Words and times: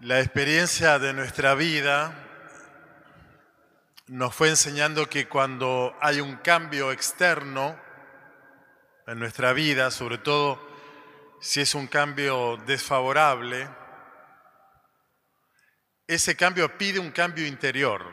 La 0.00 0.20
experiencia 0.20 0.98
de 0.98 1.14
nuestra 1.14 1.54
vida 1.54 2.14
nos 4.08 4.34
fue 4.34 4.50
enseñando 4.50 5.08
que 5.08 5.26
cuando 5.26 5.96
hay 6.02 6.20
un 6.20 6.36
cambio 6.36 6.92
externo 6.92 7.80
en 9.06 9.18
nuestra 9.18 9.54
vida, 9.54 9.90
sobre 9.90 10.18
todo 10.18 10.60
si 11.40 11.62
es 11.62 11.74
un 11.74 11.86
cambio 11.86 12.58
desfavorable, 12.66 13.70
ese 16.06 16.36
cambio 16.36 16.76
pide 16.76 16.98
un 16.98 17.10
cambio 17.10 17.46
interior, 17.46 18.04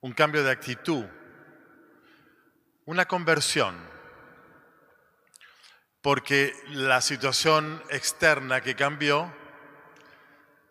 un 0.00 0.14
cambio 0.14 0.42
de 0.42 0.50
actitud, 0.50 1.04
una 2.86 3.04
conversión, 3.04 3.76
porque 6.00 6.54
la 6.68 7.02
situación 7.02 7.82
externa 7.90 8.62
que 8.62 8.74
cambió, 8.74 9.43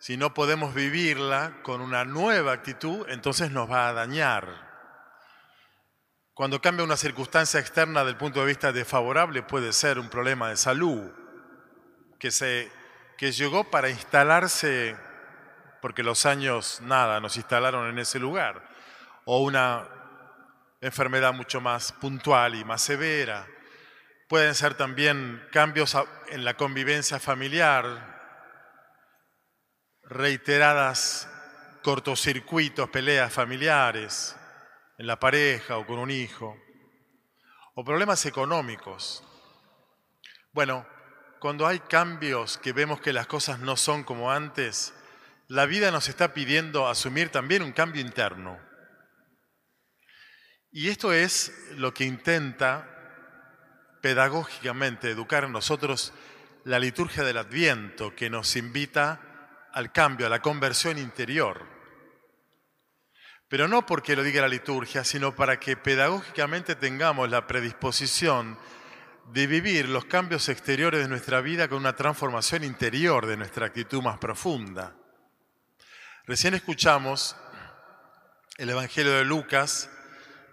si 0.04 0.18
no 0.18 0.34
podemos 0.34 0.74
vivirla 0.74 1.62
con 1.62 1.80
una 1.80 2.04
nueva 2.04 2.52
actitud, 2.52 3.06
entonces 3.08 3.50
nos 3.50 3.70
va 3.70 3.88
a 3.88 3.94
dañar. 3.94 4.46
Cuando 6.34 6.60
cambia 6.60 6.84
una 6.84 6.98
circunstancia 6.98 7.58
externa 7.58 8.04
del 8.04 8.18
punto 8.18 8.40
de 8.40 8.44
vista 8.44 8.70
desfavorable, 8.70 9.42
puede 9.42 9.72
ser 9.72 9.98
un 9.98 10.10
problema 10.10 10.50
de 10.50 10.58
salud 10.58 11.10
que, 12.18 12.30
se, 12.30 12.70
que 13.16 13.32
llegó 13.32 13.70
para 13.70 13.88
instalarse, 13.88 14.94
porque 15.80 16.02
los 16.02 16.26
años 16.26 16.82
nada 16.82 17.18
nos 17.18 17.38
instalaron 17.38 17.88
en 17.88 17.98
ese 17.98 18.18
lugar, 18.18 18.62
o 19.24 19.42
una 19.42 19.88
enfermedad 20.82 21.32
mucho 21.32 21.62
más 21.62 21.92
puntual 21.92 22.56
y 22.56 22.64
más 22.66 22.82
severa. 22.82 23.46
Pueden 24.28 24.54
ser 24.54 24.74
también 24.74 25.42
cambios 25.50 25.96
en 26.28 26.44
la 26.44 26.58
convivencia 26.58 27.18
familiar, 27.18 28.13
reiteradas 30.14 31.28
cortocircuitos, 31.82 32.88
peleas 32.88 33.32
familiares 33.32 34.36
en 34.96 35.06
la 35.08 35.18
pareja 35.18 35.76
o 35.76 35.86
con 35.86 35.98
un 35.98 36.10
hijo, 36.10 36.56
o 37.74 37.84
problemas 37.84 38.24
económicos. 38.24 39.24
Bueno, 40.52 40.86
cuando 41.40 41.66
hay 41.66 41.80
cambios 41.80 42.58
que 42.58 42.72
vemos 42.72 43.00
que 43.00 43.12
las 43.12 43.26
cosas 43.26 43.58
no 43.58 43.76
son 43.76 44.04
como 44.04 44.30
antes, 44.30 44.94
la 45.48 45.66
vida 45.66 45.90
nos 45.90 46.08
está 46.08 46.32
pidiendo 46.32 46.88
asumir 46.88 47.30
también 47.30 47.62
un 47.62 47.72
cambio 47.72 48.00
interno. 48.00 48.58
Y 50.70 50.88
esto 50.88 51.12
es 51.12 51.52
lo 51.72 51.92
que 51.92 52.04
intenta 52.04 52.88
pedagógicamente 54.00 55.10
educar 55.10 55.44
en 55.44 55.52
nosotros 55.52 56.14
la 56.64 56.78
liturgia 56.78 57.24
del 57.24 57.38
Adviento, 57.38 58.14
que 58.14 58.30
nos 58.30 58.54
invita 58.56 59.33
al 59.74 59.90
cambio, 59.90 60.26
a 60.26 60.30
la 60.30 60.40
conversión 60.40 60.98
interior. 60.98 61.66
Pero 63.48 63.68
no 63.68 63.84
porque 63.84 64.16
lo 64.16 64.22
diga 64.22 64.40
la 64.40 64.48
liturgia, 64.48 65.04
sino 65.04 65.34
para 65.34 65.58
que 65.58 65.76
pedagógicamente 65.76 66.76
tengamos 66.76 67.28
la 67.28 67.46
predisposición 67.46 68.56
de 69.32 69.46
vivir 69.46 69.88
los 69.88 70.04
cambios 70.04 70.48
exteriores 70.48 71.00
de 71.00 71.08
nuestra 71.08 71.40
vida 71.40 71.68
con 71.68 71.78
una 71.78 71.96
transformación 71.96 72.62
interior 72.62 73.26
de 73.26 73.36
nuestra 73.36 73.66
actitud 73.66 74.00
más 74.00 74.18
profunda. 74.18 74.94
Recién 76.26 76.54
escuchamos 76.54 77.36
el 78.56 78.70
Evangelio 78.70 79.12
de 79.12 79.24
Lucas, 79.24 79.90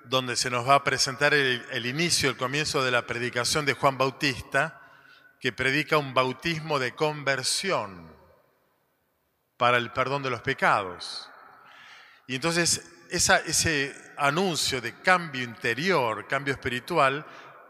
donde 0.05 0.35
se 0.35 0.49
nos 0.49 0.67
va 0.67 0.75
a 0.75 0.83
presentar 0.83 1.35
el, 1.35 1.63
el, 1.71 1.85
inicio, 1.85 2.29
el 2.29 2.37
comienzo 2.37 2.83
de 2.83 2.91
la 2.91 3.05
predicación 3.05 3.65
de 3.65 3.73
Juan 3.73 3.99
Bautista, 3.99 4.81
que 5.39 5.51
predica 5.51 5.97
un 5.97 6.13
bautismo 6.15 6.79
de 6.79 6.95
conversión 6.95 8.20
para 9.61 9.77
el 9.77 9.91
perdón 9.91 10.23
de 10.23 10.31
los 10.31 10.41
pecados. 10.41 11.29
Y 12.25 12.33
entonces 12.33 12.81
ese 13.11 13.95
anuncio 14.17 14.81
de 14.81 14.99
cambio 15.01 15.43
interior, 15.43 16.27
cambio 16.27 16.55
espiritual, 16.55 17.23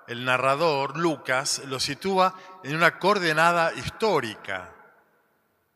el 0.08 0.24
narrador, 0.24 0.96
Lucas, 0.98 1.64
lo 1.66 1.82
sitúa 1.82 2.34
en 2.64 2.78
una 2.78 2.98
coordenada 2.98 3.74
histórica. 3.74 4.74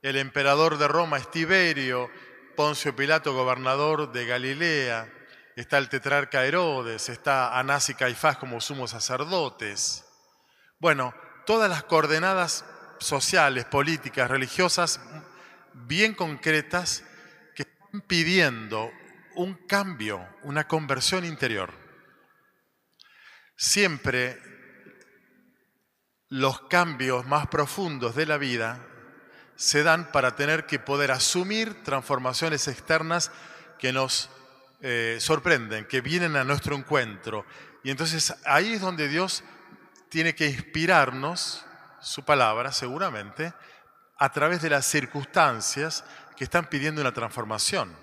El 0.01 0.15
emperador 0.15 0.77
de 0.77 0.87
Roma 0.87 1.17
es 1.17 1.29
Tiberio, 1.29 2.09
Poncio 2.55 2.95
Pilato, 2.95 3.33
gobernador 3.33 4.13
de 4.13 4.25
Galilea, 4.25 5.11
está 5.57 5.77
el 5.79 5.89
tetrarca 5.89 6.45
Herodes, 6.45 7.09
está 7.09 7.59
Anás 7.59 7.89
y 7.89 7.93
Caifás 7.93 8.37
como 8.37 8.61
sumos 8.61 8.91
sacerdotes. 8.91 10.05
Bueno, 10.79 11.13
todas 11.45 11.69
las 11.69 11.83
coordenadas 11.83 12.63
sociales, 12.99 13.65
políticas, 13.65 14.31
religiosas 14.31 15.01
bien 15.75 16.13
concretas 16.13 17.03
que 17.53 17.63
están 17.63 18.01
pidiendo 18.01 18.91
un 19.35 19.53
cambio, 19.53 20.27
una 20.43 20.67
conversión 20.67 21.25
interior. 21.25 21.73
Siempre 23.55 24.39
los 26.29 26.61
cambios 26.61 27.25
más 27.27 27.47
profundos 27.47 28.15
de 28.15 28.25
la 28.25 28.37
vida 28.37 28.79
se 29.55 29.83
dan 29.83 30.11
para 30.11 30.35
tener 30.35 30.65
que 30.65 30.79
poder 30.79 31.11
asumir 31.11 31.83
transformaciones 31.83 32.67
externas 32.67 33.31
que 33.79 33.93
nos 33.93 34.29
eh, 34.81 35.17
sorprenden, 35.19 35.85
que 35.85 36.01
vienen 36.01 36.35
a 36.35 36.43
nuestro 36.43 36.75
encuentro. 36.75 37.45
Y 37.83 37.91
entonces 37.91 38.33
ahí 38.45 38.73
es 38.73 38.81
donde 38.81 39.07
Dios 39.07 39.43
tiene 40.09 40.35
que 40.35 40.47
inspirarnos, 40.47 41.65
su 42.01 42.23
palabra 42.23 42.71
seguramente, 42.71 43.53
a 44.17 44.31
través 44.31 44.61
de 44.61 44.69
las 44.69 44.85
circunstancias 44.85 46.03
que 46.35 46.43
están 46.43 46.67
pidiendo 46.67 47.01
una 47.01 47.13
transformación. 47.13 47.95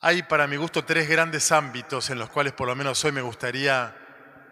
Hay 0.00 0.22
para 0.22 0.46
mi 0.46 0.56
gusto 0.56 0.84
tres 0.84 1.08
grandes 1.08 1.52
ámbitos 1.52 2.08
en 2.10 2.18
los 2.18 2.30
cuales 2.30 2.52
por 2.52 2.68
lo 2.68 2.74
menos 2.74 3.04
hoy 3.04 3.12
me 3.12 3.20
gustaría 3.20 3.94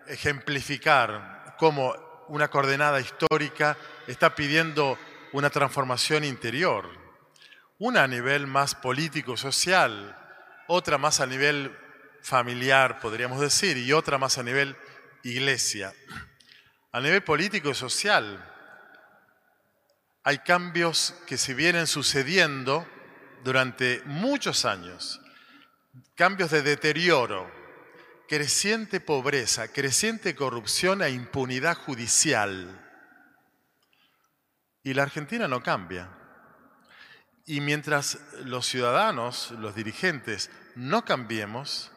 ejemplificar 0.07 1.55
cómo 1.59 1.95
una 2.29 2.49
coordenada 2.49 3.01
histórica 3.01 3.77
está 4.07 4.35
pidiendo 4.35 4.99
una 5.33 5.51
transformación 5.51 6.25
interior. 6.25 6.89
Una 7.79 8.05
a 8.05 8.09
nivel 8.09 8.47
más 8.47 8.75
político-social, 8.75 10.17
otra 10.67 10.99
más 10.99 11.21
a 11.21 11.27
nivel 11.27 11.77
familiar, 12.23 12.99
podríamos 13.01 13.41
decir, 13.41 13.77
y 13.77 13.93
otra 13.93 14.19
más 14.19 14.37
a 14.39 14.43
nivel 14.43 14.77
iglesia. 15.23 15.95
A 16.93 17.01
nivel 17.01 17.23
político 17.23 17.71
y 17.71 17.75
social, 17.75 18.48
hay 20.29 20.41
cambios 20.41 21.15
que 21.27 21.39
se 21.39 21.55
vienen 21.55 21.87
sucediendo 21.87 22.87
durante 23.45 24.03
muchos 24.05 24.67
años, 24.67 25.23
cambios 26.17 26.51
de 26.51 26.61
deterioro, 26.61 27.51
creciente 28.29 29.01
pobreza, 29.01 29.69
creciente 29.69 30.35
corrupción 30.35 31.01
e 31.01 31.09
impunidad 31.09 31.79
judicial. 31.79 32.79
Y 34.83 34.93
la 34.93 35.05
Argentina 35.05 35.49
no 35.49 35.63
cambia. 35.63 36.11
Y 37.47 37.63
mientras 37.63 38.19
los 38.45 38.67
ciudadanos, 38.67 39.53
los 39.53 39.75
dirigentes, 39.75 40.51
no 40.75 41.07
cambiemos, 41.07 41.91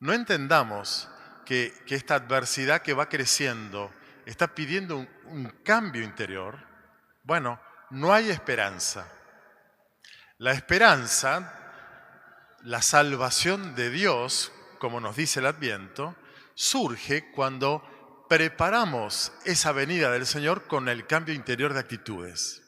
no 0.00 0.12
entendamos 0.12 1.08
que, 1.46 1.72
esta 1.88 2.16
adversidad 2.16 2.82
que 2.82 2.92
va 2.92 3.08
creciendo 3.08 3.90
está 4.26 4.54
pidiendo 4.54 4.98
un, 4.98 5.48
cambio 5.64 6.02
interior, 6.02 6.65
bueno, 7.26 7.60
no 7.90 8.14
hay 8.14 8.30
esperanza. 8.30 9.08
La 10.38 10.52
esperanza, 10.52 11.52
la 12.62 12.80
salvación 12.82 13.74
de 13.74 13.90
Dios, 13.90 14.52
como 14.78 15.00
nos 15.00 15.16
dice 15.16 15.40
el 15.40 15.46
Adviento, 15.46 16.14
surge 16.54 17.32
cuando 17.32 18.24
preparamos 18.28 19.32
esa 19.44 19.72
venida 19.72 20.12
del 20.12 20.24
Señor 20.24 20.68
con 20.68 20.88
el 20.88 21.06
cambio 21.08 21.34
interior 21.34 21.74
de 21.74 21.80
actitudes. 21.80 22.62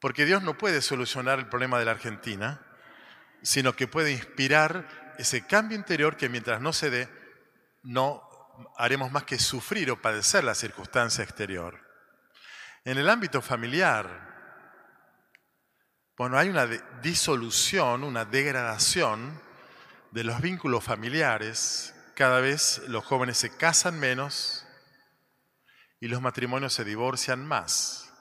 Porque 0.00 0.24
Dios 0.24 0.42
no 0.42 0.56
puede 0.56 0.80
solucionar 0.80 1.38
el 1.38 1.48
problema 1.48 1.78
de 1.78 1.84
la 1.84 1.90
Argentina, 1.90 2.62
sino 3.42 3.76
que 3.76 3.86
puede 3.86 4.12
inspirar 4.12 5.14
ese 5.18 5.46
cambio 5.46 5.76
interior 5.76 6.16
que 6.16 6.30
mientras 6.30 6.62
no 6.62 6.72
se 6.72 6.88
dé, 6.88 7.08
no 7.82 8.22
haremos 8.78 9.12
más 9.12 9.24
que 9.24 9.38
sufrir 9.38 9.90
o 9.90 10.00
padecer 10.00 10.42
la 10.42 10.54
circunstancia 10.54 11.22
exterior. 11.22 11.83
En 12.86 12.98
el 12.98 13.08
ámbito 13.08 13.40
familiar, 13.40 14.06
bueno, 16.18 16.36
hay 16.36 16.50
una 16.50 16.66
disolución, 16.66 18.04
una 18.04 18.26
degradación 18.26 19.40
de 20.10 20.22
los 20.22 20.38
vínculos 20.42 20.84
familiares. 20.84 21.94
Cada 22.14 22.40
vez 22.40 22.82
los 22.88 23.02
jóvenes 23.02 23.38
se 23.38 23.56
casan 23.56 23.98
menos 23.98 24.66
y 25.98 26.08
los 26.08 26.20
matrimonios 26.20 26.74
se 26.74 26.84
divorcian 26.84 27.46
más. 27.46 28.12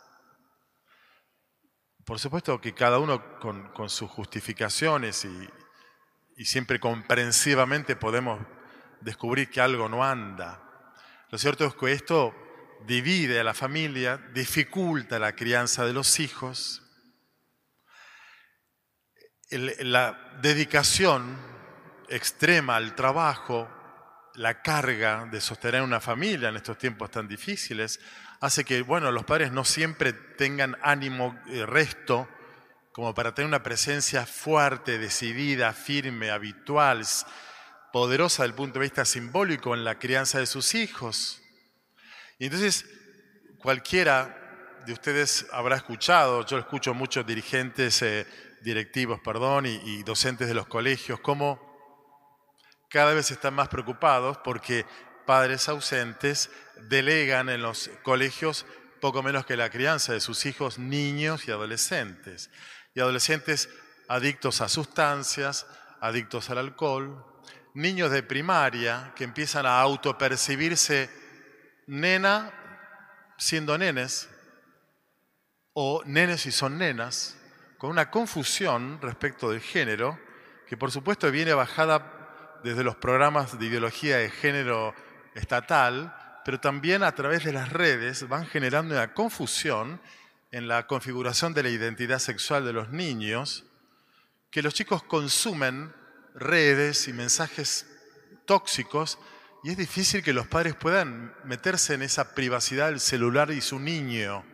Por 2.06 2.18
supuesto 2.19 2.62
que 2.62 2.74
cada 2.74 3.00
uno 3.00 3.39
con, 3.39 3.89
sus 3.89 4.09
justificaciones 4.09 5.25
y, 5.25 5.50
y 6.38 6.45
siempre 6.45 6.80
comprensivamente 6.80 7.98
podemos 7.98 8.39
descubrir 9.01 9.50
que 9.50 9.59
algo 9.59 9.89
no 9.89 10.06
anda. 10.06 10.63
Lo 11.31 11.38
cierto 11.38 11.66
es 11.66 11.75
que 11.75 11.92
esto 11.92 12.43
divide 12.85 13.39
a 13.39 13.44
la 13.44 13.53
familia, 13.53 14.18
dificulta 14.33 15.19
la 15.19 15.35
crianza 15.35 15.85
de 15.85 15.94
los 15.94 16.19
hijos. 16.19 16.81
La 19.50 20.39
dedicación 20.41 21.38
extrema 22.09 22.75
al 22.75 22.95
trabajo, 22.95 23.69
la 24.35 24.62
carga 24.62 25.27
de 25.31 25.39
sostener 25.41 25.81
una 25.81 26.00
familia 26.00 26.50
en 26.50 26.56
estos 26.56 26.77
tiempos 26.77 27.12
tan 27.12 27.27
difíciles, 27.27 28.00
hace 28.39 28.65
que, 28.65 28.81
bueno, 28.81 29.12
los 29.12 29.25
padres 29.25 29.51
no 29.51 29.63
siempre 29.63 30.13
tengan 30.13 30.77
ánimo 30.81 31.39
eh, 31.47 31.65
resto 31.65 32.27
como 32.91 33.13
para 33.13 33.33
tener 33.33 33.47
una 33.47 33.63
presencia 33.63 34.25
fuerte, 34.25 34.97
decidida, 34.97 35.74
firme, 35.74 36.30
habitual, 36.30 37.03
poderosa 37.91 38.44
desde 38.44 38.51
el 38.51 38.56
punto 38.56 38.80
de 38.80 38.85
vista 38.85 39.06
simbólico 39.06 39.74
en 39.74 39.83
la 39.83 39.97
crianza 40.00 40.39
de 40.39 40.45
sus 40.45 40.75
hijos. 40.75 41.43
Y 42.39 42.45
entonces, 42.45 42.85
cualquiera 43.57 44.81
de 44.85 44.94
ustedes 44.94 45.45
habrá 45.51 45.77
escuchado, 45.77 46.45
yo 46.45 46.57
escucho 46.57 46.94
muchos 46.94 47.25
dirigentes, 47.25 48.01
eh, 48.01 48.27
directivos, 48.62 49.19
perdón, 49.21 49.65
y, 49.65 50.03
docentes 50.03 50.47
de 50.47 50.53
los 50.53 50.68
colegios, 50.68 51.19
cómo 51.19 51.71
cada 52.89 53.13
vez 53.13 53.31
están 53.31 53.53
más 53.53 53.69
preocupados 53.69 54.38
porque 54.44 54.85
padres 55.25 55.68
ausentes 55.69 56.50
delegan 56.89 57.50
en 57.50 57.62
los 57.62 57.89
colegios 58.03 58.65
poco 59.01 59.24
menos 59.24 59.45
que 59.45 59.57
la 59.57 59.69
crianza 59.69 60.13
de 60.13 60.21
sus 60.21 60.45
hijos 60.45 60.80
niños 60.80 61.47
y 61.47 61.51
adolescentes. 61.51 62.50
Y 62.94 63.00
adolescentes 63.00 63.69
adictos 64.07 64.62
a 64.62 64.69
sustancias, 64.69 65.65
adictos 66.00 66.50
al 66.50 66.59
alcohol, 66.59 67.25
niños 67.74 68.12
de 68.12 68.24
primaria 68.24 69.13
que 69.15 69.24
empiezan 69.24 69.65
a 69.65 69.80
autopercibirse 69.81 71.09
nena 71.88 72.51
siendo 73.38 73.77
nenes 73.77 74.30
o 75.74 76.03
nenes 76.06 76.45
y 76.45 76.51
son 76.51 76.77
nenas, 76.77 77.38
con 77.77 77.89
una 77.89 78.12
confusión 78.12 79.01
respecto 79.01 79.50
del 79.50 79.59
género, 79.59 80.19
que 80.68 80.77
por 80.77 80.91
supuesto 80.91 81.30
viene 81.31 81.53
bajada 81.53 82.59
desde 82.63 82.83
los 82.83 82.95
programas 82.95 83.57
de 83.59 83.65
ideología 83.65 84.18
de 84.18 84.30
género 84.30 84.94
estatal, 85.35 86.15
pero 86.45 86.59
también 86.59 87.03
a 87.03 87.13
través 87.13 87.44
de 87.44 87.53
las 87.53 87.71
redes 87.71 88.27
van 88.27 88.45
generando 88.45 88.95
una 88.95 89.13
confusión 89.13 90.00
en 90.51 90.68
la 90.68 90.88
configuración 90.88 91.53
de 91.53 91.63
la 91.63 91.69
identidad 91.69 92.19
sexual 92.19 92.65
de 92.65 92.74
los 92.74 92.89
niños, 92.89 93.65
que 94.51 94.62
los 94.62 94.74
chicos 94.74 95.03
consumen 95.03 95.94
redes 96.35 97.07
y 97.07 97.13
mensajes 97.13 97.88
tóxicos 98.45 99.18
y 99.63 99.71
es 99.71 99.77
difícil 99.77 100.21
que 100.21 100.33
los 100.33 100.48
padres 100.48 100.75
puedan 100.75 101.33
meterse 101.45 101.94
en 101.94 102.01
esa 102.01 102.36
privacidad 102.36 102.88
del 102.88 103.00
celular 103.00 103.51
y 103.51 103.62
su 103.62 103.80
niño, 103.80 104.45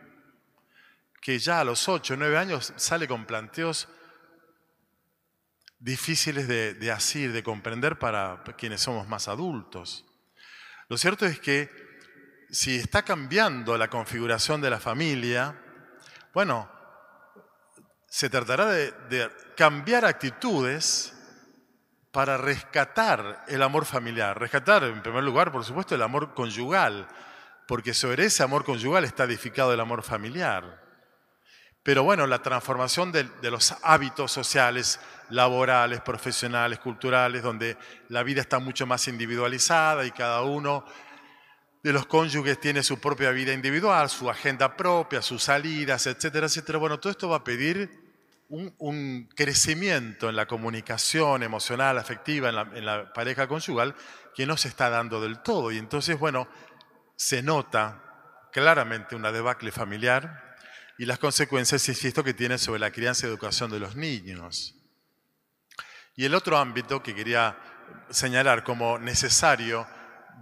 que 1.21 1.39
ya 1.39 1.59
a 1.59 1.63
los 1.63 1.89
8 1.89 2.13
o 2.13 2.17
9 2.17 2.37
años 2.37 2.73
sale 2.75 3.07
con 3.07 3.25
planteos 3.25 3.87
difíciles 5.79 6.47
de, 6.47 6.73
de 6.73 6.91
asir, 6.91 7.31
de 7.31 7.43
comprender 7.43 7.97
para 7.97 8.43
quienes 8.57 8.81
somos 8.81 9.07
más 9.07 9.27
adultos. 9.27 10.05
Lo 10.89 10.97
cierto 10.97 11.25
es 11.25 11.39
que 11.39 11.69
si 12.51 12.75
está 12.75 13.03
cambiando 13.03 13.77
la 13.77 13.89
configuración 13.89 14.61
de 14.61 14.69
la 14.69 14.79
familia, 14.79 15.59
bueno, 16.33 16.69
se 18.07 18.29
tratará 18.29 18.65
de, 18.67 19.29
cambiar 19.55 20.05
actitudes 20.05 21.13
para 22.11 22.37
rescatar 22.37 23.45
el 23.47 23.61
amor 23.61 23.85
familiar. 23.85 24.39
Rescatar, 24.39 24.83
en 24.83 25.01
primer 25.01 25.23
lugar, 25.23 25.51
por 25.51 25.63
supuesto, 25.63 25.95
el 25.95 26.01
amor 26.01 26.33
conyugal, 26.33 27.07
porque 27.67 27.93
sobre 27.93 28.25
ese 28.25 28.43
amor 28.43 28.63
conyugal 28.63 29.03
está 29.03 29.25
edificado 29.25 29.73
el 29.73 29.79
amor 29.79 30.01
familiar. 30.01 30.83
Pero 31.83 32.03
bueno, 32.03 32.27
la 32.27 32.41
transformación 32.41 33.11
de, 33.11 33.23
de, 33.23 33.51
los 33.51 33.75
hábitos 33.83 34.31
sociales, 34.31 34.99
laborales, 35.29 36.01
profesionales, 36.01 36.79
culturales, 36.79 37.41
donde 37.41 37.77
la 38.09 38.23
vida 38.23 38.41
está 38.41 38.59
mucho 38.59 38.85
más 38.85 39.07
individualizada 39.07 40.05
y 40.05 40.11
cada 40.11 40.41
uno 40.41 40.83
de 41.81 41.93
los 41.93 42.05
cónyuges 42.05 42.59
tiene 42.59 42.83
su 42.83 42.99
propia 42.99 43.31
vida 43.31 43.53
individual, 43.53 44.09
su 44.09 44.29
agenda 44.29 44.75
propia, 44.75 45.21
sus 45.21 45.43
salidas, 45.43 46.05
etcétera, 46.07 46.47
etcétera. 46.47 46.77
Bueno, 46.77 46.99
todo 46.99 47.11
esto 47.11 47.29
va 47.29 47.37
a 47.37 47.43
pedir 47.43 47.98
un, 48.49 49.29
crecimiento 49.35 50.29
en 50.29 50.35
la 50.35 50.47
comunicación 50.47 51.43
emocional, 51.43 51.97
afectiva, 51.97 52.49
en 52.49 52.55
la, 52.55 52.61
en 52.73 52.85
la, 52.85 53.13
pareja 53.13 53.47
conyugal, 53.47 53.95
que 54.35 54.45
no 54.45 54.57
se 54.57 54.67
está 54.67 54.89
dando 54.89 55.21
del 55.21 55.39
todo. 55.39 55.71
Y 55.71 55.77
entonces, 55.77 56.17
bueno, 56.17 56.47
se 57.15 57.43
nota 57.43 58.03
claramente 58.51 59.15
una 59.15 59.31
debacle 59.31 59.71
familiar 59.71 60.55
y 60.97 61.05
las 61.05 61.19
consecuencias, 61.19 61.87
insisto, 61.87 62.23
que 62.23 62.33
tiene 62.33 62.57
sobre 62.57 62.79
la 62.79 62.91
crianza 62.91 63.25
y 63.25 63.29
educación 63.29 63.71
de 63.71 63.79
los 63.79 63.95
niños. 63.95 64.75
Y 66.15 66.25
el 66.25 66.35
otro 66.35 66.57
ámbito 66.57 67.01
que 67.01 67.15
quería 67.15 67.57
señalar 68.09 68.63
como 68.63 68.97
necesario 68.99 69.87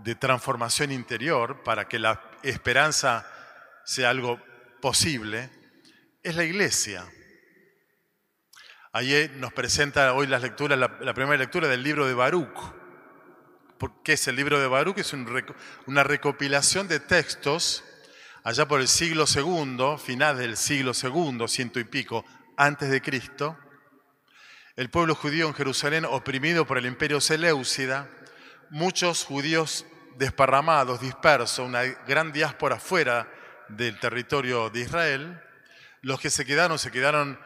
de 0.04 0.16
transformación 0.16 0.92
interior 0.92 1.64
para 1.64 1.88
que 1.88 2.00
la 2.00 2.22
esperanza 2.44 3.28
sea 3.86 4.10
algo 4.10 4.40
posible, 4.82 5.50
es 6.24 6.36
la 6.36 6.44
iglesia. 6.44 7.06
Allí 8.94 9.30
nos 9.36 9.54
presenta 9.54 10.14
hoy 10.14 10.28
las 10.28 10.42
lecturas, 10.42 10.80
la, 10.80 11.14
primera 11.14 11.38
lectura 11.38 11.68
del 11.68 11.84
libro 11.84 12.08
de 12.08 12.14
Baruch. 12.14 12.74
¿Qué 14.04 14.14
es 14.14 14.28
el 14.28 14.36
libro 14.36 14.60
de 14.60 14.68
Baruch? 14.68 14.98
Es 14.98 15.14
una 15.86 16.04
recopilación 16.04 16.88
de 16.88 17.00
textos 17.00 17.84
allá 18.44 18.68
por 18.68 18.80
el 18.80 18.88
siglo 18.88 19.26
II, 19.28 19.98
final 20.04 20.38
del 20.38 20.56
siglo 20.56 20.94
II, 20.94 21.48
ciento 21.48 21.80
y 21.80 21.84
pico, 21.84 22.26
antes 22.56 22.90
de 22.90 23.02
Cristo. 23.02 23.58
El 24.78 24.90
pueblo 24.90 25.16
judío 25.16 25.48
en 25.48 25.54
Jerusalén 25.54 26.06
oprimido 26.06 26.66
por 26.66 26.78
el 26.78 26.86
imperio 26.86 27.20
Seleucida, 27.20 28.10
muchos 28.70 29.26
judíos 29.26 29.86
desparramados, 30.18 31.02
dispersos, 31.02 31.60
una 31.60 31.84
gran 31.84 32.32
diáspora 32.32 32.80
fuera 32.80 33.30
del 33.68 34.00
territorio 34.00 34.70
de 34.70 34.80
Israel. 34.80 35.42
Los 36.02 36.20
que 36.22 36.30
se 36.30 36.46
quedaron, 36.46 36.80
se 36.80 36.90
quedaron 36.90 37.38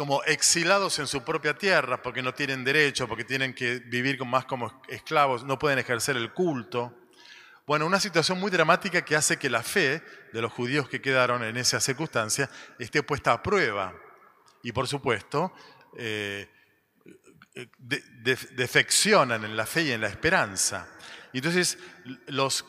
como 0.00 0.24
exilados 0.24 0.98
en 0.98 1.06
su 1.06 1.22
propia 1.24 1.52
tierra 1.52 2.00
porque 2.00 2.22
no 2.22 2.32
tienen 2.32 2.64
derecho, 2.64 3.06
porque 3.06 3.22
tienen 3.22 3.52
que 3.52 3.80
vivir 3.80 4.24
más 4.24 4.46
como 4.46 4.80
esclavos, 4.88 5.44
no 5.44 5.58
pueden 5.58 5.78
ejercer 5.78 6.16
el 6.16 6.32
culto. 6.32 6.96
Bueno, 7.66 7.84
una 7.84 8.00
situación 8.00 8.40
muy 8.40 8.50
dramática 8.50 9.04
que 9.04 9.14
hace 9.14 9.36
que 9.36 9.50
la 9.50 9.62
fe 9.62 10.02
de 10.32 10.40
los 10.40 10.50
judíos 10.54 10.88
que 10.88 11.02
quedaron 11.02 11.44
en 11.44 11.58
esa 11.58 11.80
circunstancia 11.80 12.48
esté 12.78 13.02
puesta 13.02 13.32
a 13.32 13.42
prueba. 13.42 13.92
Y 14.62 14.72
por 14.72 14.88
supuesto, 14.88 15.52
eh, 15.98 16.48
defeccionan 18.54 19.44
en 19.44 19.54
la 19.54 19.66
fe 19.66 19.82
y 19.82 19.90
en 19.90 20.00
la 20.00 20.08
esperanza. 20.08 20.88
Entonces 21.34 21.76
los 22.26 22.64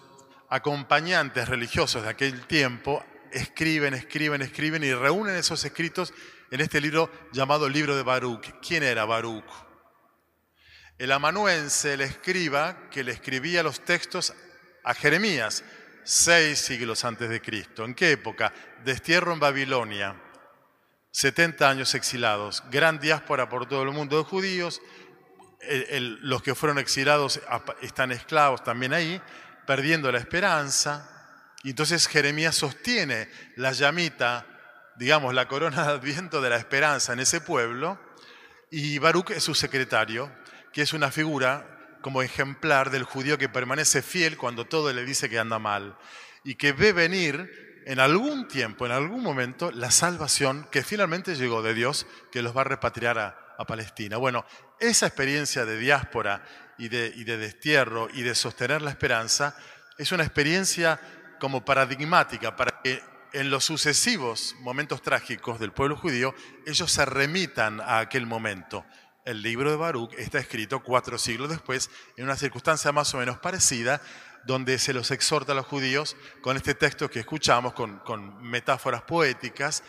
acompañantes 0.50 1.48
religiosos 1.48 2.04
de 2.04 2.10
aquel 2.10 2.46
tiempo 2.46 3.06
escriben, 3.34 3.94
escriben, 3.94 4.42
escriben 4.42 4.84
y 4.84 4.94
reúnen 4.94 5.36
esos 5.36 5.64
escritos 5.66 6.14
en 6.52 6.62
este 6.62 6.82
libro 6.82 7.12
llamado 7.32 7.70
Libro 7.70 7.96
de 7.96 8.04
Baruch. 8.04 8.60
¿Quién 8.62 8.84
era 8.84 9.06
Baruch? 9.06 9.46
El 10.98 11.12
amanuense, 11.12 11.94
el 11.94 12.02
escriba, 12.02 12.90
que 12.90 13.04
le 13.04 13.12
escribía 13.12 13.64
los 13.64 13.84
textos 13.84 14.34
a 14.84 14.94
Jeremías, 14.94 15.64
seis 16.04 16.60
siglos 16.60 17.06
antes 17.06 17.30
de 17.30 17.42
Cristo. 17.42 17.86
¿En 17.86 17.96
qué 17.96 18.12
época? 18.12 18.54
Destierro 18.84 19.34
en 19.34 19.40
Babilonia, 19.40 20.16
70 21.12 21.70
años 21.70 21.96
exilados, 21.96 22.64
gran 22.70 23.00
diáspora 23.00 23.50
por 23.50 23.68
todo 23.68 23.84
el 23.84 23.92
mundo 23.92 24.18
de 24.18 24.24
judíos, 24.24 24.82
los 26.22 26.42
que 26.42 26.56
fueron 26.56 26.80
exilados 26.80 27.40
están 27.82 28.12
esclavos 28.12 28.64
también 28.64 28.94
ahí, 28.94 29.22
perdiendo 29.68 30.12
la 30.12 30.18
esperanza. 30.18 31.21
Y 31.64 31.72
entonces 31.72 32.08
Jeremías 32.08 32.56
sostiene 32.56 33.30
la 33.56 33.72
llamita, 33.72 34.46
digamos, 34.98 35.34
la 35.34 35.48
corona 35.48 35.84
de 35.84 35.92
adviento 35.92 36.42
de 36.42 36.50
la 36.50 36.58
esperanza 36.58 37.14
en 37.14 37.20
ese 37.20 37.42
pueblo, 37.42 38.00
y 38.72 38.98
Baruch 39.00 39.32
es 39.32 39.44
su 39.44 39.54
secretario, 39.54 40.32
que 40.74 40.82
es 40.82 40.94
una 40.94 41.12
figura 41.12 41.98
como 42.02 42.24
ejemplar 42.24 42.90
del 42.90 43.04
judío 43.04 43.38
que 43.38 43.50
permanece 43.50 44.02
fiel 44.02 44.38
cuando 44.38 44.66
todo 44.66 44.92
le 44.92 45.06
dice 45.06 45.30
que 45.30 45.38
anda 45.38 45.60
mal, 45.60 45.98
y 46.44 46.56
que 46.56 46.72
ve 46.72 46.94
venir 46.94 47.84
en 47.86 48.00
algún 48.00 48.48
tiempo, 48.48 48.86
en 48.86 48.92
algún 48.92 49.22
momento, 49.22 49.72
la 49.72 49.92
salvación 49.92 50.68
que 50.72 50.84
finalmente 50.84 51.36
llegó 51.36 51.62
de 51.62 51.74
Dios, 51.74 52.08
que 52.32 52.42
los 52.42 52.56
va 52.56 52.62
a 52.62 52.66
repatriar 52.66 53.20
a, 53.20 53.38
Palestina. 53.68 54.18
Bueno, 54.18 54.44
esa 54.80 55.06
experiencia 55.06 55.66
de 55.66 55.78
diáspora 55.78 56.44
y 56.80 56.88
de 56.88 57.38
destierro 57.38 58.10
y 58.12 58.24
de 58.24 58.34
sostener 58.34 58.82
la 58.82 58.90
esperanza 58.90 59.56
es 60.00 60.12
una 60.12 60.24
experiencia 60.24 61.00
como 61.42 61.66
paradigmática 61.66 62.56
para 62.56 62.82
que 62.84 63.02
en 63.34 63.50
los 63.50 63.66
sucesivos 63.66 64.56
momentos 64.60 65.02
trágicos 65.02 65.60
del 65.60 65.72
pueblo 65.72 65.98
judío 65.98 66.36
ellos 66.68 66.92
se 66.92 67.04
remitan 67.04 67.82
a 67.82 67.98
aquel 67.98 68.28
momento. 68.28 68.86
El 69.26 69.42
libro 69.42 69.72
de 69.72 69.76
Baruch 69.76 70.14
está 70.20 70.38
escrito 70.38 70.84
cuatro 70.84 71.18
siglos 71.18 71.50
después 71.50 71.90
en 72.16 72.26
una 72.26 72.36
circunstancia 72.36 72.92
más 72.92 73.12
o 73.16 73.18
menos 73.18 73.40
parecida, 73.40 74.04
donde 74.46 74.78
se 74.78 74.94
los 74.94 75.10
exhorta 75.10 75.54
a 75.54 75.56
los 75.56 75.66
judíos 75.66 76.16
con 76.42 76.58
este 76.58 76.76
texto 76.76 77.10
que 77.10 77.22
escuchamos, 77.22 77.74
con, 77.74 78.44
metáforas 78.44 79.02
poéticas. 79.02 79.84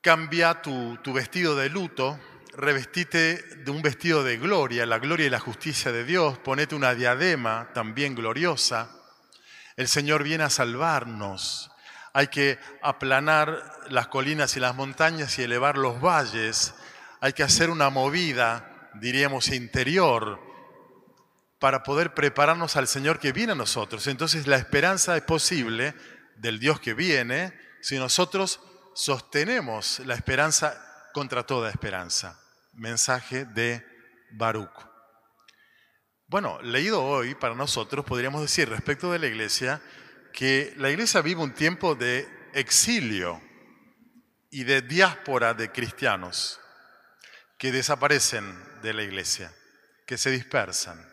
Cambia 0.00 0.62
tu, 0.62 0.96
tu 1.02 1.12
vestido 1.12 1.54
de 1.54 1.68
luto, 1.68 2.18
revestite 2.54 3.42
de 3.56 3.70
un 3.70 3.82
vestido 3.82 4.24
de 4.24 4.38
gloria, 4.38 4.86
la 4.86 5.00
gloria 5.00 5.26
y 5.26 5.30
la 5.30 5.40
justicia 5.40 5.92
de 5.92 6.04
Dios, 6.04 6.38
ponete 6.38 6.74
una 6.74 6.94
diadema 6.94 7.68
también 7.74 8.14
gloriosa. 8.14 8.95
El 9.76 9.88
Señor 9.88 10.22
viene 10.22 10.44
a 10.44 10.50
salvarnos. 10.50 11.70
Hay 12.12 12.28
que 12.28 12.58
aplanar 12.82 13.62
las 13.90 14.08
colinas 14.08 14.56
y 14.56 14.60
las 14.60 14.74
montañas 14.74 15.38
y 15.38 15.42
elevar 15.42 15.76
los 15.76 16.00
valles. 16.00 16.74
Hay 17.20 17.34
que 17.34 17.42
hacer 17.42 17.68
una 17.68 17.90
movida, 17.90 18.90
diríamos, 18.94 19.48
interior 19.48 20.40
para 21.58 21.82
poder 21.82 22.14
prepararnos 22.14 22.76
al 22.76 22.88
Señor 22.88 23.18
que 23.18 23.32
viene 23.32 23.52
a 23.52 23.56
nosotros. 23.56 24.06
Entonces 24.06 24.46
la 24.46 24.56
esperanza 24.56 25.16
es 25.16 25.22
posible 25.22 25.94
del 26.36 26.58
Dios 26.58 26.80
que 26.80 26.94
viene 26.94 27.52
si 27.80 27.98
nosotros 27.98 28.60
sostenemos 28.94 30.00
la 30.00 30.14
esperanza 30.14 31.10
contra 31.12 31.44
toda 31.44 31.70
esperanza. 31.70 32.40
Mensaje 32.72 33.44
de 33.44 33.84
Baruch. 34.32 34.95
Bueno, 36.28 36.60
leído 36.60 37.04
hoy 37.04 37.36
para 37.36 37.54
nosotros 37.54 38.04
podríamos 38.04 38.42
decir 38.42 38.68
respecto 38.68 39.12
de 39.12 39.20
la 39.20 39.28
iglesia 39.28 39.80
que 40.32 40.74
la 40.76 40.90
iglesia 40.90 41.22
vive 41.22 41.40
un 41.40 41.54
tiempo 41.54 41.94
de 41.94 42.28
exilio 42.52 43.40
y 44.50 44.64
de 44.64 44.82
diáspora 44.82 45.54
de 45.54 45.70
cristianos 45.70 46.60
que 47.56 47.70
desaparecen 47.70 48.58
de 48.82 48.92
la 48.92 49.04
iglesia, 49.04 49.54
que 50.04 50.18
se 50.18 50.32
dispersan 50.32 51.08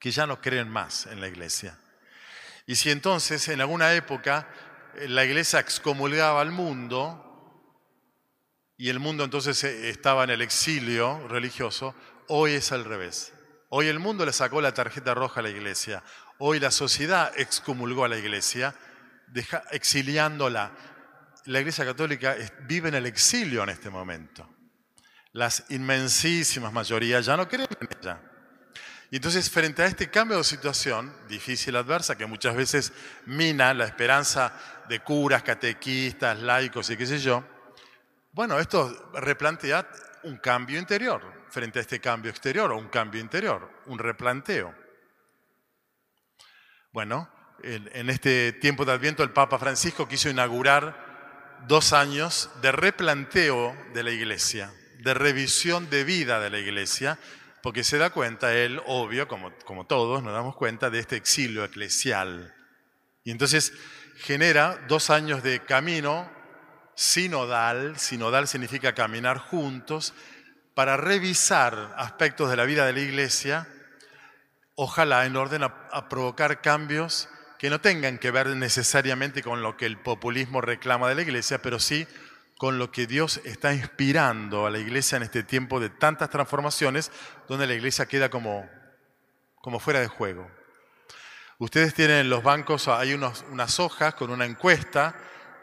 que 0.00 0.10
ya 0.10 0.26
no 0.26 0.40
creen 0.40 0.70
más 0.70 1.04
en 1.04 1.20
la 1.20 1.28
iglesia. 1.28 1.78
Y 2.66 2.76
si 2.76 2.90
entonces 2.90 3.46
en 3.48 3.60
alguna 3.60 3.92
época 3.92 4.48
la 5.06 5.26
iglesia 5.26 5.60
excomulgaba 5.60 6.40
al 6.40 6.50
mundo 6.50 7.26
y 8.78 8.88
el 8.88 9.00
mundo 9.00 9.24
entonces 9.24 9.62
eh, 9.64 9.90
estaba 9.90 10.24
en 10.24 10.30
el 10.30 10.40
exilio 10.40 11.28
religioso, 11.28 11.94
hoy 12.28 12.52
es 12.52 12.72
al 12.72 12.86
revés. 12.86 13.34
Hoy 13.70 13.88
el 13.88 13.98
mundo 13.98 14.24
le 14.24 14.32
sacó 14.32 14.62
la 14.62 14.72
tarjeta 14.72 15.12
roja 15.14 15.40
a 15.40 15.42
la 15.42 15.50
iglesia. 15.50 16.02
Hoy 16.38 16.58
la 16.58 16.70
sociedad 16.70 17.32
excomulgó 17.36 18.04
a 18.04 18.08
la 18.08 18.16
iglesia, 18.16 18.74
exiliándola. 19.70 20.72
La 21.44 21.60
iglesia 21.60 21.84
católica 21.84 22.34
vive 22.66 22.88
en 22.88 22.94
el 22.94 23.06
exilio 23.06 23.62
en 23.62 23.68
este 23.68 23.90
momento. 23.90 24.48
Las 25.32 25.64
inmensísimas 25.68 26.72
mayorías 26.72 27.26
ya 27.26 27.36
no 27.36 27.46
creen 27.46 27.68
en 27.78 27.88
ella. 28.00 28.20
Y 29.10 29.16
entonces, 29.16 29.50
frente 29.50 29.82
a 29.82 29.86
este 29.86 30.10
cambio 30.10 30.38
de 30.38 30.44
situación, 30.44 31.14
difícil, 31.28 31.76
adversa, 31.76 32.16
que 32.16 32.26
muchas 32.26 32.54
veces 32.54 32.92
mina 33.26 33.72
la 33.74 33.84
esperanza 33.84 34.52
de 34.88 35.00
curas, 35.00 35.42
catequistas, 35.42 36.38
laicos 36.40 36.90
y 36.90 36.96
qué 36.96 37.06
sé 37.06 37.18
yo, 37.18 37.42
bueno, 38.32 38.58
esto 38.58 39.10
replantea 39.14 39.88
un 40.24 40.38
cambio 40.38 40.78
interior 40.78 41.22
frente 41.48 41.78
a 41.78 41.82
este 41.82 42.00
cambio 42.00 42.30
exterior 42.30 42.70
o 42.72 42.78
un 42.78 42.88
cambio 42.88 43.20
interior, 43.20 43.70
un 43.86 43.98
replanteo. 43.98 44.74
Bueno, 46.92 47.30
en 47.62 48.10
este 48.10 48.52
tiempo 48.52 48.84
de 48.84 48.92
Adviento 48.92 49.22
el 49.22 49.30
Papa 49.30 49.58
Francisco 49.58 50.08
quiso 50.08 50.30
inaugurar 50.30 51.62
dos 51.66 51.92
años 51.92 52.50
de 52.62 52.72
replanteo 52.72 53.76
de 53.92 54.02
la 54.02 54.10
Iglesia, 54.10 54.72
de 54.98 55.14
revisión 55.14 55.90
de 55.90 56.04
vida 56.04 56.40
de 56.40 56.50
la 56.50 56.58
Iglesia, 56.58 57.18
porque 57.62 57.82
se 57.82 57.98
da 57.98 58.10
cuenta 58.10 58.54
él, 58.54 58.80
obvio, 58.86 59.26
como, 59.26 59.52
como 59.64 59.86
todos 59.86 60.22
nos 60.22 60.32
damos 60.32 60.54
cuenta, 60.54 60.90
de 60.90 61.00
este 61.00 61.16
exilio 61.16 61.64
eclesial. 61.64 62.54
Y 63.24 63.30
entonces 63.30 63.72
genera 64.18 64.84
dos 64.88 65.10
años 65.10 65.42
de 65.42 65.60
camino 65.60 66.30
sinodal, 66.98 67.96
sinodal 67.96 68.48
significa 68.48 68.92
caminar 68.92 69.38
juntos, 69.38 70.14
para 70.74 70.96
revisar 70.96 71.94
aspectos 71.96 72.50
de 72.50 72.56
la 72.56 72.64
vida 72.64 72.84
de 72.86 72.92
la 72.92 72.98
iglesia, 72.98 73.68
ojalá 74.74 75.24
en 75.24 75.36
orden 75.36 75.62
a, 75.62 76.08
provocar 76.08 76.60
cambios 76.60 77.28
que 77.56 77.70
no 77.70 77.80
tengan 77.80 78.18
que 78.18 78.32
ver 78.32 78.48
necesariamente 78.48 79.44
con 79.44 79.62
lo 79.62 79.76
que 79.76 79.86
el 79.86 79.96
populismo 79.96 80.60
reclama 80.60 81.08
de 81.08 81.14
la 81.14 81.22
iglesia, 81.22 81.62
pero 81.62 81.78
sí 81.78 82.04
con 82.56 82.78
lo 82.78 82.90
que 82.90 83.06
Dios 83.06 83.40
está 83.44 83.72
inspirando 83.72 84.66
a 84.66 84.70
la 84.70 84.80
iglesia 84.80 85.16
en 85.18 85.22
este 85.22 85.44
tiempo 85.44 85.78
de 85.78 85.90
tantas 85.90 86.30
transformaciones, 86.30 87.12
donde 87.46 87.68
la 87.68 87.74
iglesia 87.74 88.06
queda 88.06 88.28
como, 88.28 88.68
como 89.62 89.78
fuera 89.78 90.00
de 90.00 90.08
juego. 90.08 90.50
Ustedes 91.58 91.94
tienen 91.94 92.16
en 92.16 92.30
los 92.30 92.42
bancos, 92.42 92.88
hay 92.88 93.14
unas 93.14 93.78
hojas 93.78 94.14
con 94.14 94.30
una 94.30 94.46
encuesta 94.46 95.14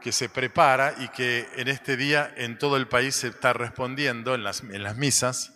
que 0.05 0.11
se 0.11 0.29
prepara 0.29 0.93
y 0.99 1.07
que 1.07 1.49
en 1.55 1.67
este 1.67 1.97
día 1.97 2.31
en 2.37 2.59
todo 2.59 2.77
el 2.77 2.87
país 2.87 3.15
se 3.15 3.29
está 3.29 3.53
respondiendo 3.53 4.35
en 4.35 4.43
las, 4.43 4.61
en 4.61 4.83
las 4.83 4.97
misas 4.97 5.53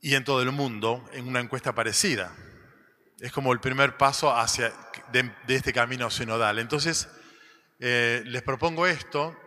y 0.00 0.14
en 0.14 0.24
todo 0.24 0.40
el 0.40 0.52
mundo 0.52 1.06
en 1.12 1.28
una 1.28 1.40
encuesta 1.40 1.74
parecida. 1.74 2.34
Es 3.20 3.32
como 3.32 3.52
el 3.52 3.60
primer 3.60 3.98
paso 3.98 4.34
hacia, 4.34 4.72
de, 5.12 5.30
este 5.48 5.74
camino 5.74 6.08
sinodal. 6.08 6.58
Entonces, 6.58 7.10
eh, 7.78 8.22
les 8.24 8.40
propongo 8.40 8.86
esto, 8.86 9.38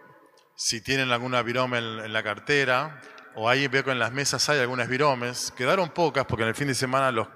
si 0.56 0.82
tienen 0.82 1.12
alguna 1.12 1.42
virome 1.42 1.80
en, 1.80 2.14
la 2.14 2.22
cartera, 2.22 3.02
o 3.34 3.50
ahí 3.50 3.68
veo 3.70 3.84
que 3.84 3.90
en 3.90 3.98
las 3.98 4.12
mesas 4.12 4.48
hay 4.50 4.60
algunas 4.60 4.88
viromes, 4.88 5.52
quedaron 5.58 5.90
pocas 5.90 6.28
porque 6.28 6.44
en 6.44 6.50
el 6.50 6.56
fin 6.56 6.68
de 6.68 6.76
semana 6.76 7.12
los, 7.12 7.28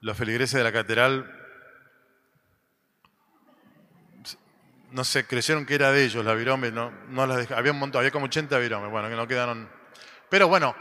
los 0.00 0.16
feligreses 0.16 0.58
de 0.58 0.64
la 0.64 0.72
catedral, 0.72 1.37
no 4.90 5.04
sé, 5.04 5.26
creyeron 5.26 5.66
que 5.66 5.74
era 5.74 5.92
de 5.92 6.04
ellos 6.04 6.24
la 6.24 6.34
virome, 6.34 6.70
no, 6.70 6.90
no 7.08 7.26
las 7.26 7.50
había 7.50 7.72
un 7.72 7.78
montón, 7.78 8.00
había 8.00 8.10
como 8.10 8.26
80 8.26 8.58
viromes, 8.58 8.90
bueno, 8.90 9.08
que 9.08 9.16
no 9.16 9.28
quedaron. 9.28 9.68
Pero 10.28 10.48
bueno, 10.48 10.74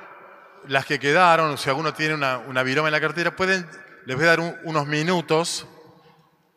las 0.68 0.86
que 0.86 1.00
quedaron, 1.00 1.58
si 1.58 1.70
alguno 1.70 1.94
tiene 1.94 2.14
una, 2.14 2.38
una 2.38 2.64
virome 2.64 2.88
en 2.88 2.94
la 2.94 3.02
cartera, 3.02 3.36
pueden, 3.36 3.68
les 4.06 4.16
voy 4.16 4.26
a 4.26 4.30
dar 4.30 4.40
unos 4.64 4.88
minutos 4.88 5.68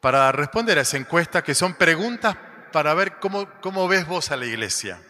para 0.00 0.32
responder 0.32 0.78
a 0.78 0.82
esa 0.82 0.96
encuesta, 0.96 1.42
que 1.42 1.54
son 1.54 1.74
preguntas 1.74 2.36
para 2.72 2.94
ver 2.94 3.18
cómo, 3.18 3.48
cómo 3.60 3.88
ves 3.88 4.06
vos 4.06 4.30
a 4.30 4.36
la 4.36 4.46
iglesia. 4.46 5.00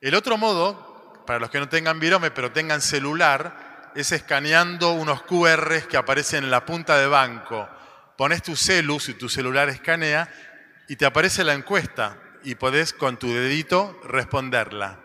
El 0.00 0.14
otro 0.14 0.36
modo, 0.36 1.24
para 1.26 1.38
los 1.38 1.50
que 1.50 1.58
no 1.58 1.68
tengan 1.68 1.98
virome 1.98 2.30
pero 2.30 2.52
tengan 2.52 2.80
celular, 2.80 3.90
es 3.94 4.12
escaneando 4.12 4.92
unos 4.92 5.22
QRs 5.22 5.86
que 5.86 5.96
aparecen 5.96 6.44
en 6.44 6.50
la 6.50 6.64
punta 6.64 6.98
de 6.98 7.06
banco. 7.06 7.68
Pones 8.16 8.42
tu 8.42 8.56
celu, 8.56 9.00
si 9.00 9.14
tu 9.14 9.28
celular 9.28 9.68
escanea, 9.68 10.28
y 10.88 10.96
te 10.96 11.06
aparece 11.06 11.44
la 11.44 11.54
encuesta 11.54 12.18
y 12.42 12.54
podés 12.54 12.92
con 12.92 13.18
tu 13.18 13.28
dedito 13.32 14.00
responderla. 14.04 15.00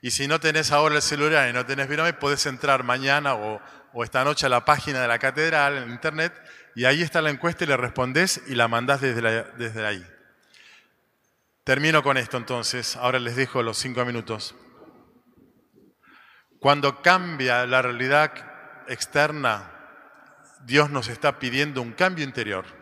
Y 0.00 0.10
si 0.12 0.28
no 0.28 0.40
tenés 0.40 0.72
ahora 0.72 0.96
el 0.96 1.02
celular 1.02 1.48
y 1.48 1.52
no 1.52 1.66
tenés 1.66 1.88
virome, 1.88 2.12
podés 2.12 2.46
entrar 2.46 2.84
mañana 2.84 3.34
o, 3.34 3.60
o 3.92 4.04
esta 4.04 4.24
noche 4.24 4.46
a 4.46 4.48
la 4.48 4.64
página 4.64 5.00
de 5.00 5.08
la 5.08 5.18
catedral 5.18 5.76
en 5.76 5.90
internet 5.90 6.32
y 6.74 6.84
ahí 6.84 7.02
está 7.02 7.20
la 7.20 7.30
encuesta 7.30 7.64
y 7.64 7.66
le 7.66 7.76
respondés 7.76 8.40
y 8.46 8.54
la 8.54 8.68
mandás 8.68 9.00
desde, 9.00 9.42
desde 9.58 9.86
ahí. 9.86 10.06
Termino 11.64 12.02
con 12.02 12.16
esto 12.16 12.36
entonces, 12.36 12.96
ahora 12.96 13.18
les 13.18 13.36
dejo 13.36 13.62
los 13.62 13.76
cinco 13.76 14.04
minutos. 14.04 14.54
Cuando 16.60 17.02
cambia 17.02 17.66
la 17.66 17.82
realidad 17.82 18.32
externa, 18.88 19.70
Dios 20.64 20.90
nos 20.90 21.08
está 21.08 21.38
pidiendo 21.38 21.82
un 21.82 21.92
cambio 21.92 22.24
interior. 22.24 22.77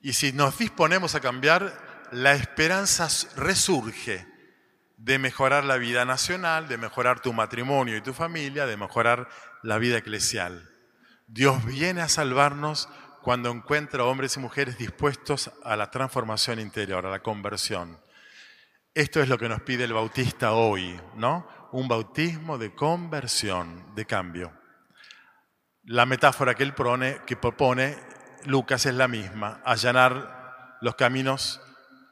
Y 0.00 0.14
si 0.14 0.32
nos 0.32 0.58
disponemos 0.58 1.14
a 1.14 1.20
cambiar, 1.20 2.08
la 2.10 2.32
esperanza 2.32 3.08
resurge 3.36 4.26
de 4.96 5.18
mejorar 5.18 5.64
la 5.64 5.76
vida 5.76 6.04
nacional, 6.04 6.68
de 6.68 6.78
mejorar 6.78 7.20
tu 7.20 7.32
matrimonio 7.32 7.96
y 7.96 8.02
tu 8.02 8.12
familia, 8.12 8.66
de 8.66 8.76
mejorar 8.76 9.28
la 9.62 9.78
vida 9.78 9.98
eclesial. 9.98 10.68
Dios 11.26 11.64
viene 11.64 12.00
a 12.00 12.08
salvarnos 12.08 12.88
cuando 13.22 13.50
encuentra 13.50 14.04
hombres 14.04 14.36
y 14.36 14.40
mujeres 14.40 14.78
dispuestos 14.78 15.50
a 15.64 15.76
la 15.76 15.90
transformación 15.90 16.58
interior, 16.58 17.06
a 17.06 17.10
la 17.10 17.22
conversión. 17.22 18.00
Esto 18.94 19.22
es 19.22 19.28
lo 19.28 19.38
que 19.38 19.48
nos 19.48 19.62
pide 19.62 19.84
el 19.84 19.92
bautista 19.92 20.52
hoy, 20.52 21.00
¿no? 21.14 21.46
Un 21.72 21.86
bautismo 21.86 22.58
de 22.58 22.74
conversión, 22.74 23.94
de 23.94 24.04
cambio. 24.06 24.52
La 25.84 26.06
metáfora 26.06 26.54
que 26.54 26.64
él 26.64 26.74
propone, 26.74 27.20
propone 27.40 27.96
Lucas 28.46 28.86
es 28.86 28.94
la 28.94 29.08
misma, 29.08 29.60
allanar 29.64 30.78
los 30.80 30.94
caminos 30.94 31.60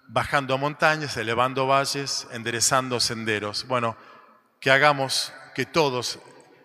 bajando 0.08 0.58
montañas, 0.58 1.16
elevando 1.16 1.66
valles, 1.66 2.26
enderezando 2.32 3.00
senderos. 3.00 3.66
Bueno, 3.66 3.97
que 4.61 4.70
hagamos 4.70 5.32
que 5.54 5.66
todos 5.66 6.18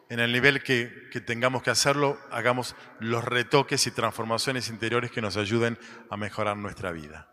en 0.09 0.19
el 0.19 0.31
nivel 0.31 0.61
que, 0.61 1.09
tengamos 1.25 1.63
que 1.63 1.71
hacerlo, 1.71 2.19
hagamos 2.31 2.75
los 2.99 3.23
retoques 3.23 3.87
y 3.87 3.91
transformaciones 3.91 4.69
interiores 4.69 5.11
que 5.11 5.21
nos 5.21 5.37
ayuden 5.37 5.77
a 6.09 6.17
mejorar 6.17 6.55
nuestra 6.55 6.91
vida. 6.91 7.27